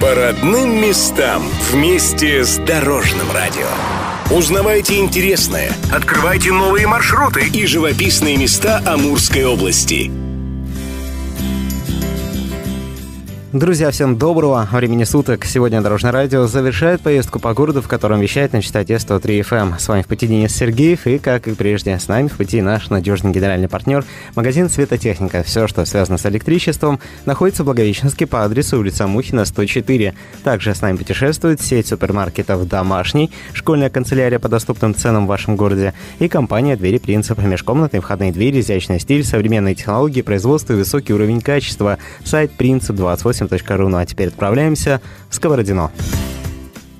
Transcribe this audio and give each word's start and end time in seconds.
По 0.00 0.14
родным 0.14 0.80
местам 0.80 1.42
вместе 1.72 2.44
с 2.44 2.56
Дорожным 2.58 3.32
радио. 3.32 3.66
Узнавайте 4.30 4.98
интересное, 4.98 5.72
открывайте 5.92 6.52
новые 6.52 6.86
маршруты 6.86 7.48
и 7.48 7.66
живописные 7.66 8.36
места 8.36 8.80
Амурской 8.86 9.44
области. 9.44 10.27
Друзья, 13.54 13.90
всем 13.90 14.18
доброго 14.18 14.68
времени 14.70 15.04
суток. 15.04 15.46
Сегодня 15.46 15.80
Дорожное 15.80 16.12
радио 16.12 16.46
завершает 16.46 17.00
поездку 17.00 17.38
по 17.38 17.54
городу, 17.54 17.80
в 17.80 17.88
котором 17.88 18.20
вещает 18.20 18.52
на 18.52 18.60
частоте 18.60 18.98
103 18.98 19.40
FM. 19.40 19.56
Эм. 19.56 19.78
С 19.78 19.88
вами 19.88 20.02
в 20.02 20.06
пути 20.06 20.26
Денис 20.26 20.54
Сергеев 20.54 21.06
и, 21.06 21.16
как 21.16 21.48
и 21.48 21.54
прежде, 21.54 21.98
с 21.98 22.08
нами 22.08 22.28
в 22.28 22.36
пути 22.36 22.60
наш 22.60 22.90
надежный 22.90 23.30
генеральный 23.30 23.66
партнер 23.66 24.04
магазин 24.34 24.68
«Светотехника». 24.68 25.42
Все, 25.44 25.66
что 25.66 25.86
связано 25.86 26.18
с 26.18 26.26
электричеством, 26.26 27.00
находится 27.24 27.62
в 27.62 27.66
Благовещенске 27.66 28.26
по 28.26 28.44
адресу 28.44 28.78
улица 28.78 29.06
Мухина, 29.06 29.46
104. 29.46 30.12
Также 30.44 30.74
с 30.74 30.82
нами 30.82 30.98
путешествует 30.98 31.62
сеть 31.62 31.86
супермаркетов 31.86 32.68
«Домашний», 32.68 33.30
школьная 33.54 33.88
канцелярия 33.88 34.38
по 34.38 34.50
доступным 34.50 34.94
ценам 34.94 35.24
в 35.24 35.28
вашем 35.28 35.56
городе 35.56 35.94
и 36.18 36.28
компания 36.28 36.76
«Двери 36.76 36.98
Принцип». 36.98 37.38
Межкомнатные 37.38 38.02
входные 38.02 38.30
двери, 38.30 38.60
изящный 38.60 39.00
стиль, 39.00 39.24
современные 39.24 39.74
технологии, 39.74 40.20
производство 40.20 40.74
и 40.74 40.76
высокий 40.76 41.14
уровень 41.14 41.40
качества. 41.40 41.96
Сайт 42.24 42.50
«Принцип 42.50 42.94
28» 42.94 43.37
8.ru. 43.46 43.88
Ну 43.88 43.96
а 43.96 44.06
теперь 44.06 44.28
отправляемся 44.28 45.00
в 45.30 45.34
Сковородино. 45.34 45.90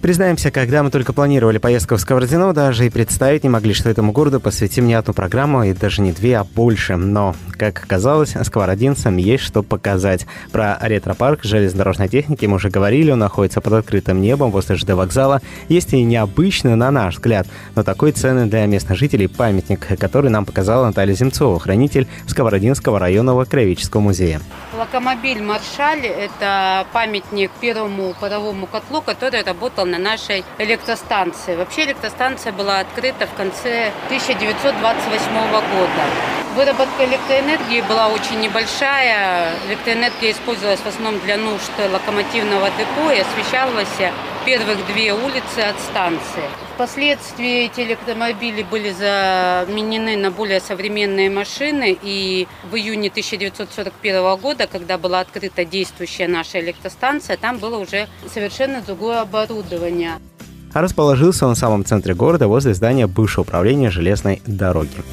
Признаемся, 0.00 0.52
когда 0.52 0.84
мы 0.84 0.92
только 0.92 1.12
планировали 1.12 1.58
поездку 1.58 1.96
в 1.96 2.00
Сковородино, 2.00 2.54
даже 2.54 2.86
и 2.86 2.90
представить 2.90 3.42
не 3.42 3.50
могли, 3.50 3.74
что 3.74 3.90
этому 3.90 4.12
городу 4.12 4.38
посвятим 4.38 4.86
не 4.86 4.94
одну 4.94 5.12
программу, 5.12 5.64
и 5.64 5.72
даже 5.72 6.02
не 6.02 6.12
две, 6.12 6.38
а 6.38 6.44
больше. 6.44 6.94
Но, 6.94 7.34
как 7.56 7.82
оказалось, 7.82 8.36
сковородинцам 8.40 9.16
есть 9.16 9.42
что 9.42 9.64
показать. 9.64 10.24
Про 10.52 10.78
ретропарк 10.80 11.42
железнодорожной 11.42 12.08
техники 12.08 12.46
мы 12.46 12.56
уже 12.56 12.70
говорили, 12.70 13.10
он 13.10 13.18
находится 13.18 13.60
под 13.60 13.72
открытым 13.72 14.20
небом 14.20 14.52
возле 14.52 14.76
ЖД 14.76 14.90
вокзала. 14.90 15.42
Есть 15.68 15.92
и 15.92 16.04
необычный, 16.04 16.76
на 16.76 16.92
наш 16.92 17.16
взгляд, 17.16 17.48
но 17.74 17.82
такой 17.82 18.12
цены 18.12 18.46
для 18.46 18.66
местных 18.66 18.96
жителей 18.96 19.26
памятник, 19.26 19.98
который 19.98 20.30
нам 20.30 20.44
показала 20.44 20.86
Наталья 20.86 21.14
Земцова, 21.14 21.58
хранитель 21.58 22.06
Сковородинского 22.28 23.00
районного 23.00 23.46
краеведческого 23.46 24.00
музея. 24.00 24.40
Локомобиль 24.78 25.42
«Маршаль»– 25.42 26.06
это 26.06 26.86
памятник 26.92 27.50
первому 27.60 28.14
паровому 28.20 28.68
котлу, 28.68 29.02
который 29.02 29.42
работал 29.42 29.87
на 29.90 29.98
нашей 29.98 30.44
электростанции. 30.58 31.56
Вообще 31.56 31.84
электростанция 31.84 32.52
была 32.52 32.80
открыта 32.80 33.26
в 33.26 33.34
конце 33.34 33.92
1928 34.06 35.50
года. 35.50 36.47
Выработка 36.58 37.04
электроэнергии 37.04 37.82
была 37.82 38.08
очень 38.08 38.40
небольшая. 38.40 39.52
Электроэнергия 39.68 40.32
использовалась 40.32 40.80
в 40.80 40.86
основном 40.86 41.20
для 41.20 41.36
нужд 41.36 41.70
локомотивного 41.78 42.68
депо 42.70 43.12
и 43.12 43.20
освещалась 43.20 44.12
первых 44.44 44.84
две 44.88 45.12
улицы 45.12 45.60
от 45.60 45.78
станции. 45.78 46.42
Впоследствии 46.74 47.66
эти 47.66 47.82
электромобили 47.82 48.64
были 48.64 48.90
заменены 48.90 50.16
на 50.16 50.32
более 50.32 50.58
современные 50.58 51.30
машины, 51.30 51.96
и 52.02 52.48
в 52.72 52.74
июне 52.74 53.10
1941 53.10 54.36
года, 54.38 54.66
когда 54.66 54.98
была 54.98 55.20
открыта 55.20 55.64
действующая 55.64 56.26
наша 56.26 56.58
электростанция, 56.58 57.36
там 57.36 57.58
было 57.58 57.78
уже 57.78 58.08
совершенно 58.34 58.80
другое 58.80 59.20
оборудование. 59.20 60.14
А 60.74 60.80
расположился 60.80 61.46
он 61.46 61.54
в 61.54 61.58
самом 61.58 61.84
центре 61.84 62.14
города 62.14 62.48
возле 62.48 62.74
здания 62.74 63.06
бывшего 63.06 63.42
управления 63.44 63.90
железной 63.90 64.42
дороги. 64.44 65.04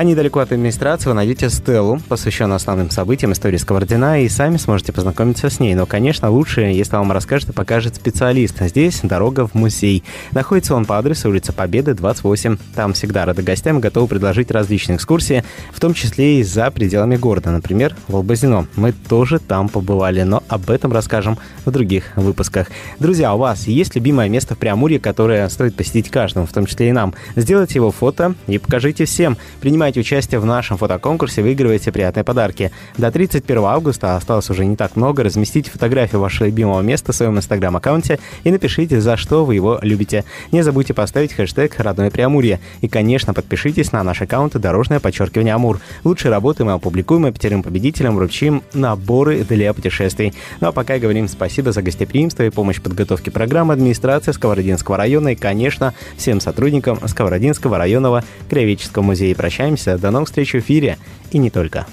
А 0.00 0.02
недалеко 0.02 0.40
от 0.40 0.50
администрации 0.50 1.10
вы 1.10 1.14
найдете 1.14 1.50
стелу, 1.50 2.00
посвященную 2.08 2.56
основным 2.56 2.88
событиям 2.88 3.32
истории 3.32 3.58
Сковородина, 3.58 4.22
и 4.24 4.30
сами 4.30 4.56
сможете 4.56 4.94
познакомиться 4.94 5.50
с 5.50 5.60
ней. 5.60 5.74
Но, 5.74 5.84
конечно, 5.84 6.30
лучше, 6.30 6.62
если 6.62 6.96
вам 6.96 7.12
расскажет 7.12 7.50
и 7.50 7.52
покажет 7.52 7.96
специалист. 7.96 8.58
Здесь 8.62 9.00
дорога 9.02 9.46
в 9.46 9.52
музей. 9.52 10.02
Находится 10.32 10.74
он 10.74 10.86
по 10.86 10.96
адресу 10.96 11.28
улица 11.28 11.52
Победы, 11.52 11.92
28. 11.92 12.56
Там 12.74 12.94
всегда 12.94 13.26
рады 13.26 13.42
гостям 13.42 13.76
и 13.76 13.82
готовы 13.82 14.06
предложить 14.06 14.50
различные 14.50 14.96
экскурсии, 14.96 15.44
в 15.70 15.78
том 15.80 15.92
числе 15.92 16.40
и 16.40 16.44
за 16.44 16.70
пределами 16.70 17.16
города. 17.16 17.50
Например, 17.50 17.94
в 18.08 18.16
Албазино. 18.16 18.68
Мы 18.76 18.92
тоже 18.92 19.38
там 19.38 19.68
побывали, 19.68 20.22
но 20.22 20.42
об 20.48 20.70
этом 20.70 20.92
расскажем 20.92 21.36
в 21.66 21.70
других 21.70 22.16
выпусках. 22.16 22.68
Друзья, 23.00 23.34
у 23.34 23.38
вас 23.38 23.66
есть 23.66 23.96
любимое 23.96 24.30
место 24.30 24.54
в 24.54 24.58
Преамурье, 24.58 24.98
которое 24.98 25.46
стоит 25.50 25.76
посетить 25.76 26.08
каждому, 26.08 26.46
в 26.46 26.54
том 26.54 26.64
числе 26.64 26.88
и 26.88 26.92
нам? 26.92 27.12
Сделайте 27.36 27.74
его 27.74 27.90
фото 27.90 28.34
и 28.46 28.56
покажите 28.56 29.04
всем. 29.04 29.36
Принимайте 29.60 29.89
принимаете 29.90 30.00
участие 30.00 30.40
в 30.40 30.44
нашем 30.44 30.76
фотоконкурсе, 30.76 31.42
выигрываете 31.42 31.90
приятные 31.90 32.22
подарки. 32.22 32.70
До 32.96 33.10
31 33.10 33.64
августа 33.64 34.16
осталось 34.16 34.48
уже 34.48 34.64
не 34.64 34.76
так 34.76 34.94
много. 34.94 35.24
Разместите 35.24 35.70
фотографию 35.70 36.20
вашего 36.20 36.46
любимого 36.46 36.80
места 36.80 37.12
в 37.12 37.16
своем 37.16 37.36
инстаграм-аккаунте 37.36 38.20
и 38.44 38.50
напишите, 38.50 39.00
за 39.00 39.16
что 39.16 39.44
вы 39.44 39.56
его 39.56 39.80
любите. 39.82 40.24
Не 40.52 40.62
забудьте 40.62 40.94
поставить 40.94 41.32
хэштег 41.32 41.74
«Родное 41.78 42.10
Преамурье». 42.10 42.60
И, 42.82 42.88
конечно, 42.88 43.34
подпишитесь 43.34 43.90
на 43.90 44.04
наш 44.04 44.22
аккаунт 44.22 44.52
«Дорожное 44.56 45.00
подчеркивание 45.00 45.54
Амур». 45.54 45.80
Лучшие 46.04 46.30
работы 46.30 46.64
мы 46.64 46.72
опубликуем, 46.72 47.26
и 47.26 47.32
пятерым 47.32 47.64
победителям 47.64 48.14
вручим 48.14 48.62
наборы 48.72 49.42
для 49.42 49.72
путешествий. 49.74 50.34
Ну 50.60 50.68
а 50.68 50.72
пока 50.72 50.98
говорим 50.98 51.26
спасибо 51.26 51.72
за 51.72 51.82
гостеприимство 51.82 52.44
и 52.44 52.50
помощь 52.50 52.76
в 52.76 52.82
подготовке 52.82 53.32
программы 53.32 53.74
администрации 53.74 54.30
Сковородинского 54.30 54.96
района 54.96 55.30
и, 55.30 55.34
конечно, 55.34 55.94
всем 56.16 56.40
сотрудникам 56.40 57.00
Сковородинского 57.06 57.76
районного 57.78 58.22
краеведческого 58.48 59.02
музея. 59.02 59.34
Прощаемся 59.34 59.69
прощаемся. 59.70 59.98
До 59.98 60.10
новых 60.10 60.28
встреч 60.28 60.52
в 60.52 60.58
эфире 60.58 60.98
и 61.30 61.38
не 61.38 61.50
только. 61.50 61.86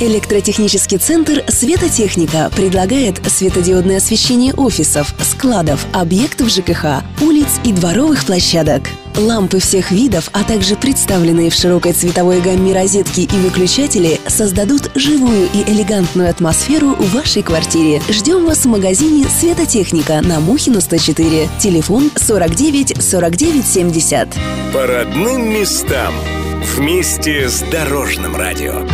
Электротехнический 0.00 0.96
центр 0.96 1.44
«Светотехника» 1.48 2.50
предлагает 2.56 3.20
светодиодное 3.26 3.98
освещение 3.98 4.54
офисов, 4.54 5.14
складов, 5.20 5.84
объектов 5.92 6.48
ЖКХ, 6.48 7.02
улиц 7.20 7.60
и 7.64 7.72
дворовых 7.72 8.24
площадок. 8.24 8.84
Лампы 9.16 9.58
всех 9.58 9.90
видов, 9.90 10.30
а 10.32 10.44
также 10.44 10.76
представленные 10.76 11.50
в 11.50 11.54
широкой 11.54 11.92
цветовой 11.92 12.40
гамме 12.40 12.72
розетки 12.72 13.20
и 13.20 13.36
выключатели 13.38 14.20
создадут 14.26 14.90
живую 14.94 15.48
и 15.52 15.70
элегантную 15.70 16.30
атмосферу 16.30 16.94
в 16.94 17.14
вашей 17.14 17.42
квартире. 17.42 18.00
Ждем 18.08 18.44
вас 18.46 18.64
в 18.64 18.68
магазине 18.68 19.26
«Светотехника» 19.28 20.20
на 20.22 20.40
Мухина 20.40 20.80
104. 20.80 21.48
Телефон 21.58 22.10
49 22.16 23.02
49 23.02 23.66
70. 23.66 24.28
По 24.72 24.86
родным 24.86 25.50
местам. 25.50 26.14
Вместе 26.76 27.48
с 27.48 27.60
Дорожным 27.62 28.36
радио. 28.36 28.86